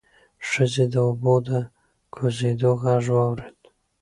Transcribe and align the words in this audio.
ښځې 0.49 0.85
د 0.93 0.95
اوبو 1.07 1.35
د 1.47 1.49
کوزېدو 2.13 2.71
غږ 2.81 3.03
واورېد. 3.15 3.59